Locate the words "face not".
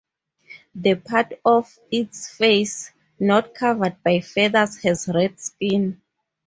2.35-3.53